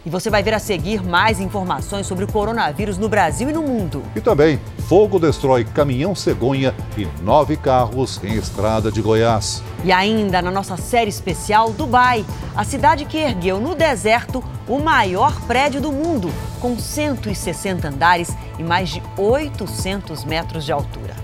[0.04, 3.62] E você vai ver a seguir mais informações sobre o coronavírus no Brasil e no
[3.62, 4.02] mundo.
[4.16, 4.58] E também,
[4.88, 9.62] fogo destrói caminhão cegonha e nove carros em estrada de Goiás.
[9.84, 12.24] E ainda na nossa série especial, Dubai,
[12.56, 18.62] a cidade que ergueu no deserto o maior prédio do mundo, com 160 andares e
[18.62, 21.14] mais de 800 metros de altura.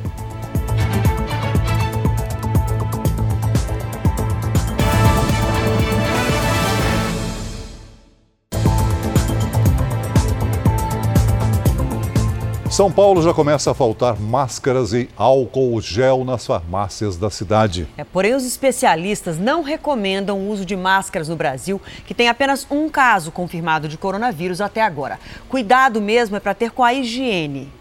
[12.76, 17.88] São Paulo já começa a faltar máscaras e álcool gel nas farmácias da cidade.
[17.96, 22.66] É, porém, os especialistas não recomendam o uso de máscaras no Brasil, que tem apenas
[22.70, 25.18] um caso confirmado de coronavírus até agora.
[25.48, 27.72] Cuidado mesmo é para ter com a higiene.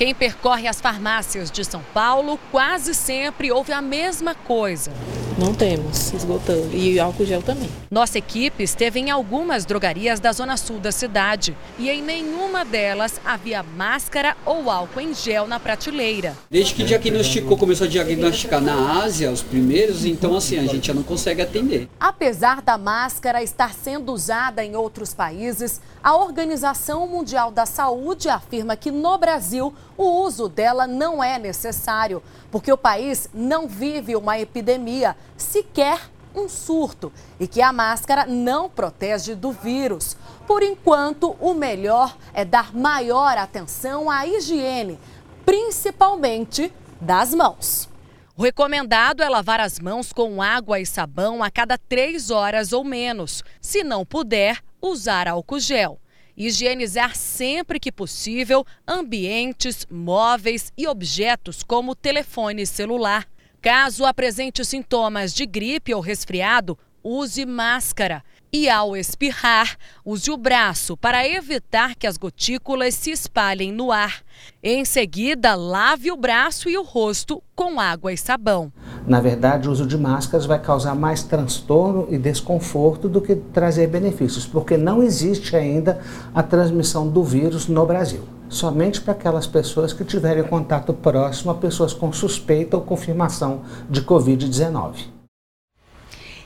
[0.00, 4.90] Quem percorre as farmácias de São Paulo quase sempre ouve a mesma coisa.
[5.36, 6.74] Não temos, esgotando.
[6.74, 7.68] E álcool gel também.
[7.90, 13.20] Nossa equipe esteve em algumas drogarias da zona sul da cidade e em nenhuma delas
[13.24, 16.36] havia máscara ou álcool em gel na prateleira.
[16.50, 20.94] Desde que diagnosticou, começou a diagnosticar na Ásia, os primeiros, então assim, a gente já
[20.94, 21.88] não consegue atender.
[21.98, 28.76] Apesar da máscara estar sendo usada em outros países, a Organização Mundial da Saúde afirma
[28.76, 34.38] que no Brasil o uso dela não é necessário, porque o país não vive uma
[34.38, 40.16] epidemia, sequer um surto, e que a máscara não protege do vírus.
[40.46, 44.98] Por enquanto, o melhor é dar maior atenção à higiene,
[45.44, 47.88] principalmente das mãos.
[48.36, 52.82] O recomendado é lavar as mãos com água e sabão a cada três horas ou
[52.82, 53.42] menos.
[53.60, 56.00] Se não puder, usar álcool gel.
[56.36, 63.26] Higienizar sempre que possível ambientes, móveis e objetos como telefone celular.
[63.60, 68.24] Caso apresente sintomas de gripe ou resfriado, use máscara.
[68.52, 74.22] E ao espirrar, use o braço para evitar que as gotículas se espalhem no ar.
[74.60, 78.72] Em seguida, lave o braço e o rosto com água e sabão.
[79.06, 83.86] Na verdade, o uso de máscaras vai causar mais transtorno e desconforto do que trazer
[83.86, 86.00] benefícios, porque não existe ainda
[86.34, 88.24] a transmissão do vírus no Brasil.
[88.48, 94.02] Somente para aquelas pessoas que tiverem contato próximo a pessoas com suspeita ou confirmação de
[94.02, 95.19] Covid-19.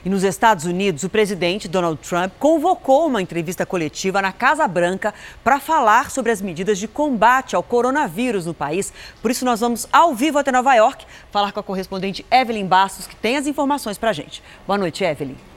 [0.05, 5.11] E nos Estados Unidos, o presidente Donald Trump convocou uma entrevista coletiva na Casa Branca
[5.43, 8.93] para falar sobre as medidas de combate ao coronavírus no país.
[9.19, 13.07] Por isso, nós vamos ao vivo até Nova York falar com a correspondente Evelyn Bastos,
[13.07, 14.43] que tem as informações para a gente.
[14.67, 15.54] Boa noite, Evelyn.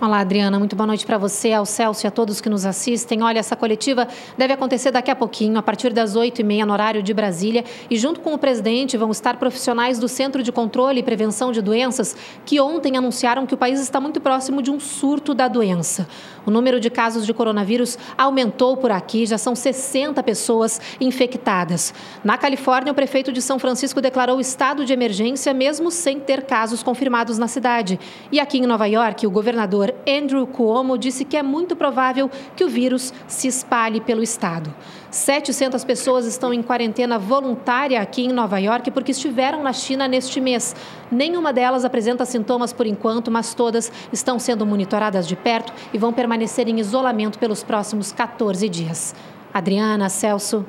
[0.00, 0.60] Olá, Adriana.
[0.60, 3.20] Muito boa noite para você, ao Celso e a todos que nos assistem.
[3.20, 4.06] Olha, essa coletiva
[4.36, 7.64] deve acontecer daqui a pouquinho, a partir das 8h30 no horário de Brasília.
[7.90, 11.60] E junto com o presidente vão estar profissionais do Centro de Controle e Prevenção de
[11.60, 16.06] Doenças, que ontem anunciaram que o país está muito próximo de um surto da doença.
[16.46, 21.92] O número de casos de coronavírus aumentou por aqui, já são 60 pessoas infectadas.
[22.22, 26.84] Na Califórnia, o prefeito de São Francisco declarou estado de emergência, mesmo sem ter casos
[26.84, 27.98] confirmados na cidade.
[28.30, 32.64] E aqui em Nova York, o governador Andrew Cuomo disse que é muito provável que
[32.64, 34.74] o vírus se espalhe pelo estado.
[35.10, 40.40] 700 pessoas estão em quarentena voluntária aqui em Nova York porque estiveram na China neste
[40.40, 40.76] mês.
[41.10, 46.12] Nenhuma delas apresenta sintomas por enquanto, mas todas estão sendo monitoradas de perto e vão
[46.12, 49.14] permanecer em isolamento pelos próximos 14 dias.
[49.52, 50.64] Adriana, Celso.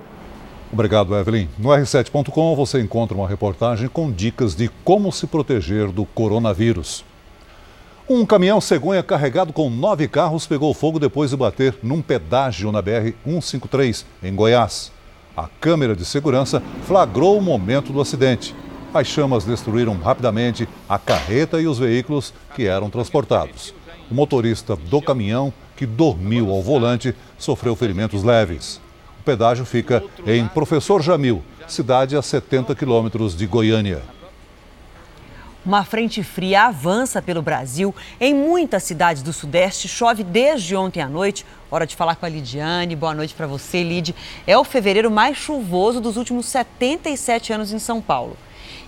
[0.72, 1.48] Obrigado, Evelyn.
[1.58, 7.04] No R7.com você encontra uma reportagem com dicas de como se proteger do coronavírus.
[8.12, 12.82] Um caminhão cegonha carregado com nove carros pegou fogo depois de bater num pedágio na
[12.82, 14.92] BR-153, em Goiás.
[15.38, 18.56] A câmera de segurança flagrou o momento do acidente.
[18.92, 23.76] As chamas destruíram rapidamente a carreta e os veículos que eram transportados.
[24.10, 28.82] O motorista do caminhão, que dormiu ao volante, sofreu ferimentos leves.
[29.20, 34.02] O pedágio fica em Professor Jamil, cidade a 70 quilômetros de Goiânia.
[35.70, 37.94] Uma frente fria avança pelo Brasil.
[38.20, 41.46] Em muitas cidades do Sudeste, chove desde ontem à noite.
[41.70, 42.96] Hora de falar com a Lidiane.
[42.96, 44.16] Boa noite para você, Lid.
[44.48, 48.36] É o fevereiro mais chuvoso dos últimos 77 anos em São Paulo.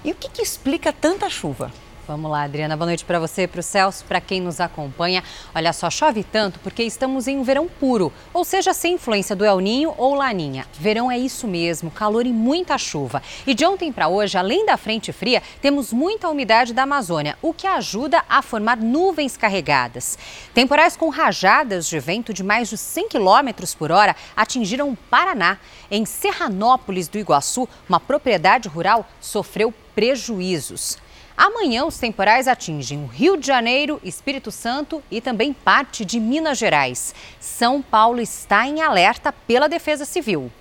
[0.03, 1.71] E o que, que explica tanta chuva?
[2.07, 2.75] Vamos lá, Adriana.
[2.75, 5.23] Boa noite para você, para o Celso, para quem nos acompanha.
[5.53, 9.45] Olha só, chove tanto porque estamos em um verão puro, ou seja, sem influência do
[9.45, 10.65] El Ninho ou Laninha.
[10.79, 13.21] Verão é isso mesmo, calor e muita chuva.
[13.45, 17.53] E de ontem para hoje, além da frente fria, temos muita umidade da Amazônia, o
[17.53, 20.17] que ajuda a formar nuvens carregadas.
[20.55, 25.59] Temporais com rajadas de vento de mais de 100 km por hora atingiram o Paraná.
[25.89, 30.97] Em Serranópolis do Iguaçu, uma propriedade rural sofreu prejuízos.
[31.43, 36.59] Amanhã, os temporais atingem o Rio de Janeiro, Espírito Santo e também parte de Minas
[36.59, 37.15] Gerais.
[37.39, 40.51] São Paulo está em alerta pela Defesa Civil.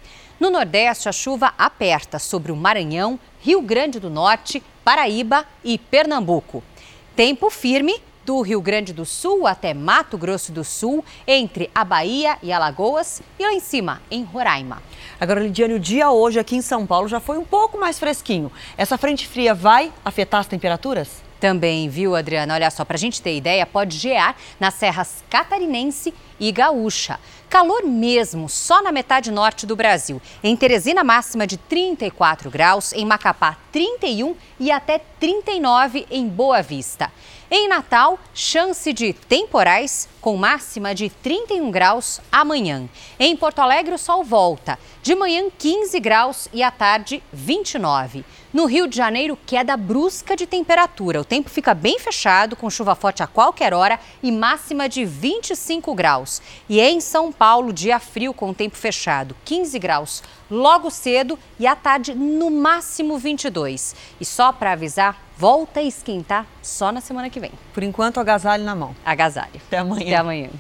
[0.41, 6.65] No Nordeste, a chuva aperta sobre o Maranhão, Rio Grande do Norte, Paraíba e Pernambuco.
[7.15, 12.39] Tempo firme do Rio Grande do Sul até Mato Grosso do Sul, entre a Bahia
[12.41, 14.81] e Alagoas e lá em cima, em Roraima.
[15.19, 18.53] Agora, Lidiane, o dia hoje aqui em São Paulo já foi um pouco mais fresquinho.
[18.79, 21.09] Essa frente fria vai afetar as temperaturas?
[21.41, 22.55] Também, viu, Adriana?
[22.55, 27.19] Olha só, para a gente ter ideia, pode gear nas serras catarinense e gaúcha.
[27.49, 30.23] Calor mesmo, só na metade norte do Brasil.
[30.41, 37.11] Em Teresina, máxima de 34 graus, em Macapá, 31 e até 39 em Boa Vista.
[37.53, 42.89] Em Natal, chance de temporais com máxima de 31 graus amanhã.
[43.19, 44.79] Em Porto Alegre, o sol volta.
[45.03, 48.25] De manhã, 15 graus e à tarde, 29.
[48.53, 51.21] No Rio de Janeiro, queda brusca de temperatura.
[51.21, 55.93] O tempo fica bem fechado, com chuva forte a qualquer hora e máxima de 25
[55.93, 56.41] graus.
[56.69, 61.77] E em São Paulo, dia frio com tempo fechado, 15 graus logo cedo e à
[61.77, 63.95] tarde no máximo 22.
[64.21, 67.53] E só para avisar, volta a esquentar só na semana que vem.
[67.73, 68.95] Por enquanto, agasalho na mão.
[69.03, 69.59] Agasalho.
[69.67, 70.07] Até amanhã.
[70.07, 70.51] Até amanhã.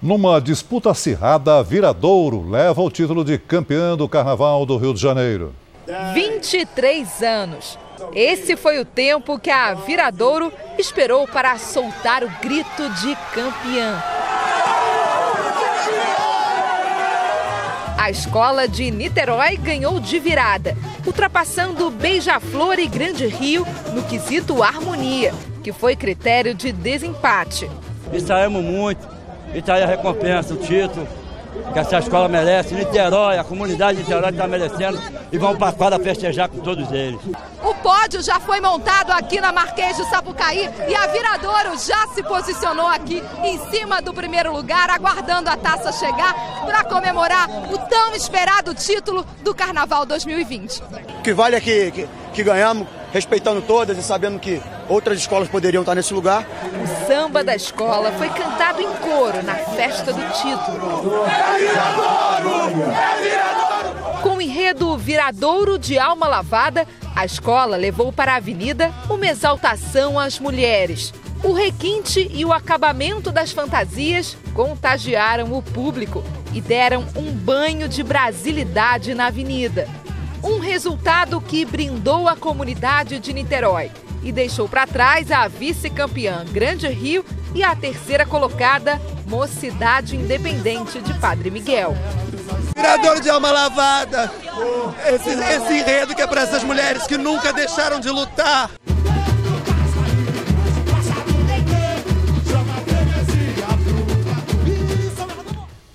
[0.00, 5.52] Numa disputa acirrada, Viradouro leva o título de campeã do Carnaval do Rio de Janeiro.
[6.14, 7.76] 23 anos.
[8.14, 14.00] Esse foi o tempo que a Viradouro esperou para soltar o grito de campeã.
[17.98, 25.32] A escola de Niterói ganhou de virada, ultrapassando Beija-Flor e Grande Rio no quesito harmonia,
[25.62, 27.70] que foi critério de desempate.
[28.12, 29.08] Ensaiamos muito,
[29.54, 31.06] isso aí é a recompensa, o título
[31.72, 32.74] que essa escola merece.
[32.74, 36.90] Niterói, a comunidade de Niterói está merecendo e vamos para a quadra festejar com todos
[36.92, 37.20] eles.
[37.62, 42.22] O pódio já foi montado aqui na Marquês de Sapucaí e a Viradouro já se
[42.22, 46.34] posicionou aqui em cima do primeiro lugar, aguardando a taça chegar
[46.64, 50.82] para comemorar o tão esperado título do Carnaval 2020.
[51.18, 54.60] O que vale é que, que, que ganhamos, respeitando todas e sabendo que
[54.92, 56.46] outras escolas poderiam estar nesse lugar.
[56.82, 61.24] O samba da escola foi cantado em coro na festa do título.
[61.26, 62.82] É viradouro!
[62.92, 64.20] É viradouro!
[64.22, 70.18] Com o enredo Viradouro de Alma Lavada, a escola levou para a avenida uma exaltação
[70.18, 71.12] às mulheres.
[71.42, 78.02] O requinte e o acabamento das fantasias contagiaram o público e deram um banho de
[78.02, 79.88] brasilidade na avenida.
[80.44, 83.90] Um resultado que brindou a comunidade de Niterói
[84.22, 91.14] e deixou para trás a vice-campeã Grande Rio e a terceira colocada Mocidade Independente de
[91.14, 91.96] Padre Miguel.
[92.74, 94.32] Virador de alma lavada!
[95.06, 98.70] Esse, esse enredo que é para essas mulheres que nunca deixaram de lutar.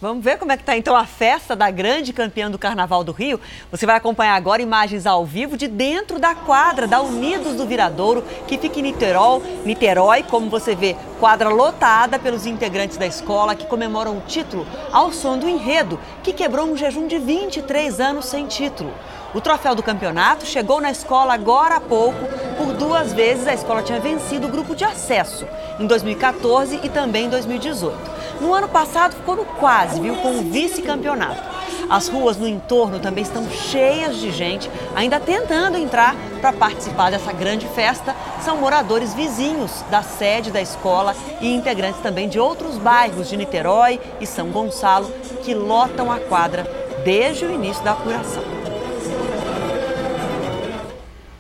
[0.07, 3.11] Vamos ver como é que está então a festa da grande campeã do Carnaval do
[3.11, 3.41] Rio.
[3.69, 8.23] Você vai acompanhar agora imagens ao vivo de dentro da quadra da Unidos do Viradouro,
[8.47, 13.65] que fica em Niterói, Niterói, como você vê, quadra lotada pelos integrantes da escola que
[13.65, 18.47] comemoram o título ao som do enredo, que quebrou um jejum de 23 anos sem
[18.47, 18.93] título.
[19.37, 22.17] O troféu do campeonato chegou na escola agora há pouco.
[22.57, 25.45] Por duas vezes a escola tinha vencido o grupo de acesso,
[25.79, 27.95] em 2014 e também em 2018.
[28.41, 31.39] No ano passado ficou no quase, viu, com o vice-campeonato.
[31.87, 37.31] As ruas no entorno também estão cheias de gente, ainda tentando entrar para participar dessa
[37.31, 38.15] grande festa.
[38.41, 44.01] São moradores vizinhos da sede da escola e integrantes também de outros bairros de Niterói
[44.19, 45.11] e São Gonçalo
[45.43, 46.65] que lotam a quadra
[47.05, 48.56] desde o início da apuração.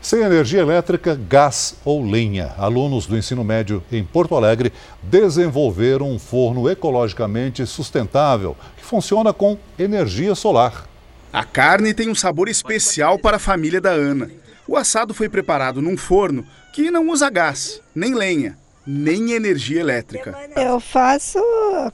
[0.07, 2.55] Sem energia elétrica, gás ou lenha.
[2.57, 4.71] Alunos do ensino médio em Porto Alegre
[5.03, 10.87] desenvolveram um forno ecologicamente sustentável que funciona com energia solar.
[11.33, 14.31] A carne tem um sabor especial para a família da Ana.
[14.65, 20.33] O assado foi preparado num forno que não usa gás, nem lenha, nem energia elétrica.
[20.55, 21.37] Eu faço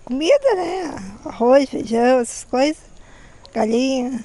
[0.06, 0.96] comida, né?
[1.26, 2.84] Arroz, feijão, essas coisas,
[3.52, 4.24] galinha.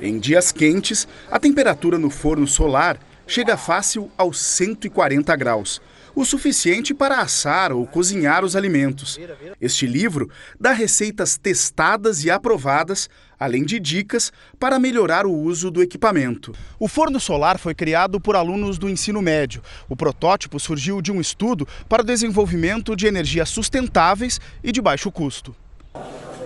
[0.00, 5.80] Em dias quentes, a temperatura no forno solar chega fácil aos 140 graus,
[6.14, 9.18] o suficiente para assar ou cozinhar os alimentos.
[9.60, 10.30] Este livro
[10.60, 13.08] dá receitas testadas e aprovadas,
[13.40, 16.54] além de dicas para melhorar o uso do equipamento.
[16.78, 19.62] O forno solar foi criado por alunos do ensino médio.
[19.88, 25.10] O protótipo surgiu de um estudo para o desenvolvimento de energias sustentáveis e de baixo
[25.10, 25.54] custo.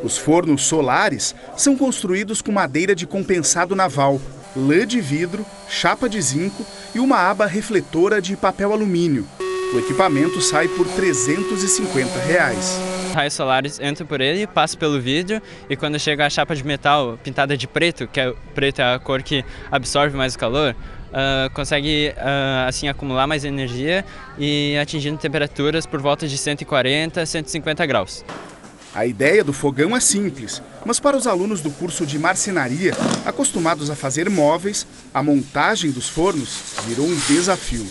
[0.03, 4.21] Os fornos solares são construídos com madeira de compensado naval,
[4.57, 9.27] lã de vidro, chapa de zinco e uma aba refletora de papel alumínio.
[9.75, 12.81] O equipamento sai por 350 reais.
[13.15, 17.19] Raios solares entram por ele, passam pelo vidro e quando chega a chapa de metal
[17.23, 20.75] pintada de preto, que é preto é a cor que absorve mais o calor,
[21.11, 24.05] uh, consegue uh, assim acumular mais energia
[24.39, 28.25] e atingindo temperaturas por volta de 140, 150 graus.
[28.93, 32.93] A ideia do fogão é simples, mas para os alunos do curso de marcenaria,
[33.25, 34.85] acostumados a fazer móveis,
[35.15, 37.87] a montagem dos fornos virou um desafio.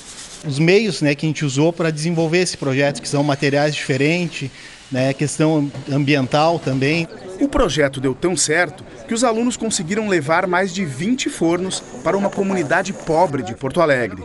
[0.46, 4.52] Os meios né, que a gente usou para desenvolver esse projeto, que são materiais diferentes,
[4.92, 7.08] né, questão ambiental também.
[7.40, 12.18] O projeto deu tão certo que os alunos conseguiram levar mais de 20 fornos para
[12.18, 14.22] uma comunidade pobre de Porto Alegre.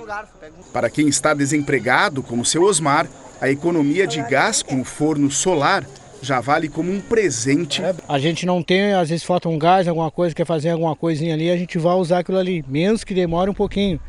[0.72, 3.06] Para quem está desempregado, como seu Osmar,
[3.40, 5.84] a economia de gás com o forno solar
[6.24, 7.82] já vale como um presente.
[8.08, 11.34] A gente não tem, às vezes falta um gás, alguma coisa, quer fazer alguma coisinha
[11.34, 14.00] ali, a gente vai usar aquilo ali, menos que demore um pouquinho.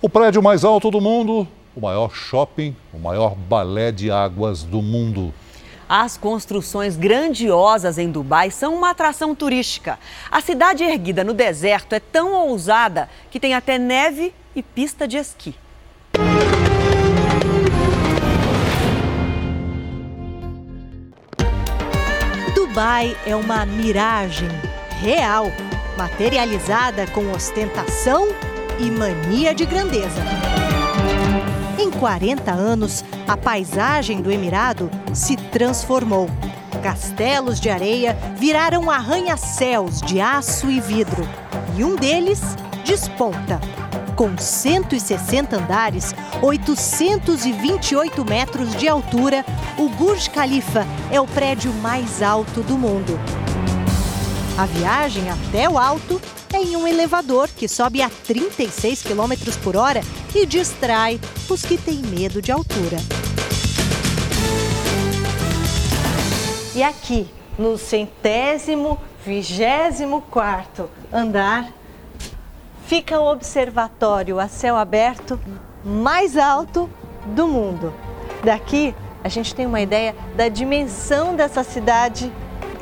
[0.00, 4.80] O prédio mais alto do mundo, o maior shopping, o maior balé de águas do
[4.80, 5.34] mundo.
[5.88, 9.98] As construções grandiosas em Dubai são uma atração turística.
[10.30, 15.18] A cidade erguida no deserto é tão ousada que tem até neve e pista de
[15.18, 15.54] esqui.
[22.74, 24.48] Dubai é uma miragem
[25.00, 25.46] real,
[25.96, 28.26] materializada com ostentação
[28.80, 30.20] e mania de grandeza.
[31.78, 36.28] Em 40 anos, a paisagem do Emirado se transformou.
[36.82, 41.22] Castelos de areia viraram arranha-céus de aço e vidro.
[41.76, 42.42] E um deles
[42.84, 43.60] desponta.
[44.16, 49.44] Com 160 andares, 828 metros de altura,
[49.76, 53.18] o Burj Khalifa é o prédio mais alto do mundo.
[54.56, 59.32] A viagem até o alto é em um elevador que sobe a 36 km
[59.64, 60.00] por hora
[60.32, 62.98] e distrai os que têm medo de altura.
[66.72, 68.96] E aqui, no centésimo,
[69.26, 71.72] vigésimo quarto andar,
[72.86, 75.38] fica o observatório a céu aberto
[75.84, 76.88] mais alto
[77.26, 77.92] do mundo.
[78.42, 82.30] Daqui a gente tem uma ideia da dimensão dessa cidade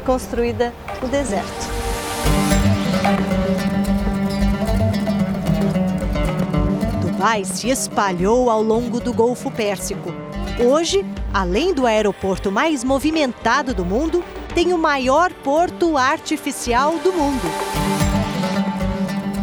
[0.05, 1.73] construída no deserto.
[7.01, 10.13] Dubai se espalhou ao longo do Golfo Pérsico.
[10.59, 14.25] Hoje, além do aeroporto mais movimentado do mundo,
[14.55, 18.12] tem o maior porto artificial do mundo.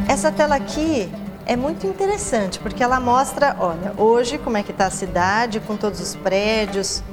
[0.10, 1.08] Essa tela aqui
[1.46, 5.78] é muito interessante porque ela mostra, olha, hoje como é que está a cidade com
[5.78, 7.04] todos os prédios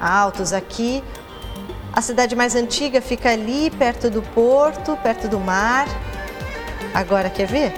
[0.00, 1.04] altos aqui.
[1.92, 5.86] A cidade mais antiga fica ali perto do porto, perto do mar.
[6.94, 7.74] Agora quer ver?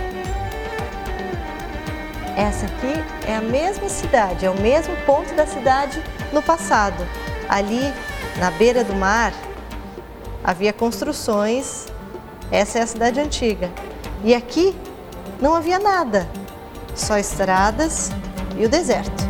[2.37, 6.01] Essa aqui é a mesma cidade, é o mesmo ponto da cidade
[6.33, 7.05] no passado.
[7.49, 7.93] Ali,
[8.39, 9.33] na beira do mar,
[10.45, 11.89] havia construções.
[12.49, 13.69] Essa é a cidade antiga.
[14.25, 14.75] E aqui
[15.41, 16.29] não havia nada,
[16.95, 18.11] só estradas
[18.57, 19.25] e o deserto.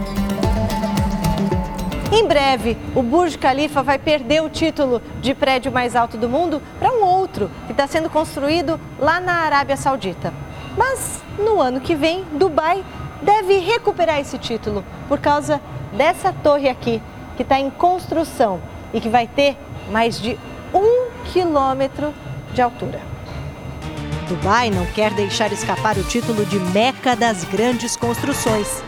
[2.12, 6.60] Em breve, o Burj Khalifa vai perder o título de prédio mais alto do mundo
[6.78, 10.30] para um outro que está sendo construído lá na Arábia Saudita.
[10.76, 12.84] Mas no ano que vem, Dubai
[13.22, 15.58] deve recuperar esse título por causa
[15.96, 17.00] dessa torre aqui,
[17.34, 18.60] que está em construção
[18.92, 19.56] e que vai ter
[19.90, 20.38] mais de
[20.74, 22.12] um quilômetro
[22.52, 23.11] de altura.
[24.32, 28.82] Dubai não quer deixar escapar o título de Meca das grandes construções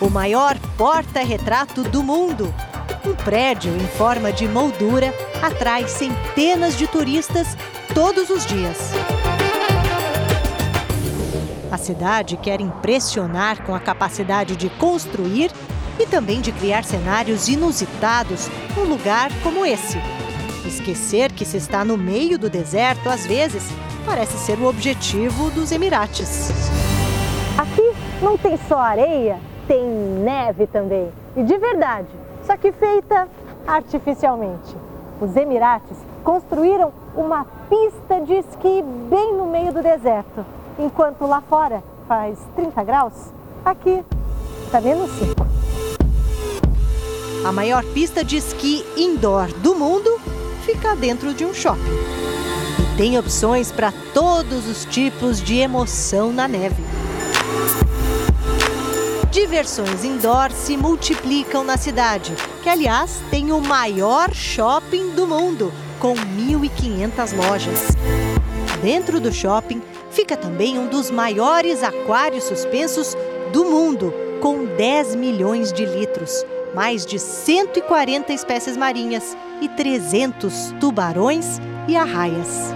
[0.00, 2.54] o maior porta-retrato do mundo.
[3.06, 7.56] Um prédio em forma de moldura atrai centenas de turistas
[7.94, 8.92] todos os dias.
[11.70, 15.50] A cidade quer impressionar com a capacidade de construir
[15.98, 19.98] e também de criar cenários inusitados num lugar como esse.
[20.66, 23.64] Esquecer que se está no meio do deserto, às vezes,
[24.04, 26.50] parece ser o objetivo dos Emirates.
[27.56, 27.92] Aqui
[28.22, 31.10] não tem só areia, tem neve também.
[31.36, 32.08] E de verdade,
[32.46, 33.28] só que feita
[33.66, 34.76] artificialmente.
[35.20, 40.44] Os Emirates construíram uma pista de esqui bem no meio do deserto.
[40.78, 43.12] Enquanto lá fora faz 30 graus,
[43.64, 44.04] aqui
[44.66, 45.46] está menos 5.
[47.46, 50.18] A maior pista de esqui indoor do mundo
[50.62, 52.33] fica dentro de um shopping.
[52.96, 56.80] Tem opções para todos os tipos de emoção na neve.
[59.32, 62.32] Diversões indoor se multiplicam na cidade,
[62.62, 67.80] que aliás tem o maior shopping do mundo, com 1.500 lojas.
[68.80, 69.82] Dentro do shopping
[70.12, 73.16] fica também um dos maiores aquários suspensos
[73.52, 81.58] do mundo, com 10 milhões de litros, mais de 140 espécies marinhas e 300 tubarões
[81.88, 82.72] e arraias.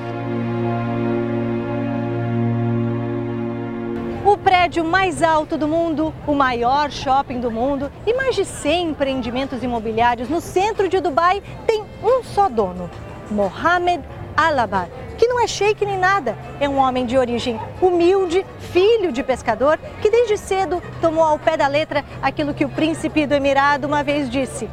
[4.38, 8.90] O prédio mais alto do mundo, o maior shopping do mundo e mais de 100
[8.90, 12.88] empreendimentos imobiliários no centro de Dubai tem um só dono,
[13.32, 14.00] Mohamed
[14.36, 19.24] Alabar, que não é sheik nem nada, é um homem de origem humilde, filho de
[19.24, 23.88] pescador, que desde cedo tomou ao pé da letra aquilo que o príncipe do Emirado
[23.88, 24.70] uma vez disse: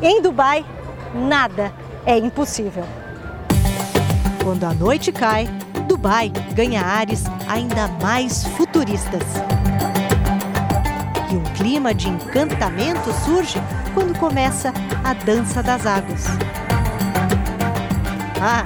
[0.00, 0.64] em Dubai,
[1.14, 1.70] nada
[2.06, 2.84] é impossível.
[4.42, 5.46] Quando a noite cai,
[6.02, 9.22] Dubai ganha ares ainda mais futuristas.
[11.30, 13.62] E um clima de encantamento surge
[13.94, 14.72] quando começa
[15.04, 16.26] a dança das águas.
[18.40, 18.64] Ah,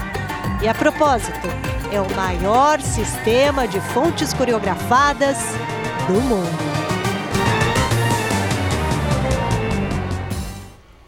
[0.62, 1.47] e a propósito,
[1.93, 5.37] é o maior sistema de fontes coreografadas
[6.07, 6.76] do mundo.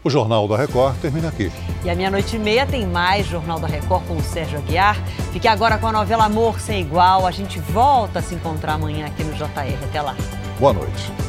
[0.09, 1.51] O Jornal da Record termina aqui.
[1.85, 4.99] E à meia-noite e meia tem mais Jornal da Record com o Sérgio Aguiar.
[5.31, 7.27] Fique agora com a novela Amor Sem Igual.
[7.27, 9.77] A gente volta a se encontrar amanhã aqui no JR.
[9.83, 10.15] Até lá.
[10.59, 11.28] Boa noite.